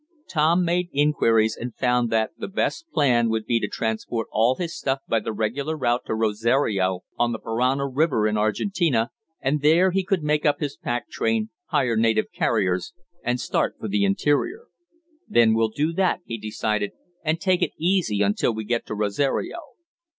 Tom 0.27 0.65
made 0.65 0.89
inquiries 0.93 1.55
and 1.55 1.75
found 1.75 2.09
that 2.09 2.31
the 2.35 2.47
best 2.47 2.89
plan 2.91 3.29
would 3.29 3.45
be 3.45 3.59
to 3.59 3.67
transport 3.67 4.27
all 4.31 4.55
his 4.55 4.75
stuff 4.75 4.97
by 5.07 5.19
the 5.19 5.31
regular 5.31 5.77
route 5.77 6.01
to 6.07 6.15
Rosario, 6.15 7.01
on 7.19 7.33
the 7.33 7.37
Parana 7.37 7.87
river 7.87 8.27
in 8.27 8.35
Argentina, 8.35 9.11
and 9.41 9.61
there 9.61 9.91
he 9.91 10.03
could 10.03 10.23
make 10.23 10.43
up 10.43 10.59
his 10.59 10.75
pack 10.75 11.07
train, 11.11 11.51
hire 11.67 11.95
native 11.95 12.31
carriers, 12.33 12.93
and 13.23 13.39
start 13.39 13.75
for 13.79 13.87
the 13.87 14.03
interior. 14.03 14.63
"Then 15.29 15.53
we'll 15.53 15.69
do 15.69 15.93
that," 15.93 16.21
he 16.25 16.39
decided, 16.39 16.93
"and 17.23 17.39
take 17.39 17.61
it 17.61 17.73
easy 17.77 18.23
until 18.23 18.51
we 18.55 18.63
get 18.63 18.87
to 18.87 18.95
Rosario." 18.95 19.57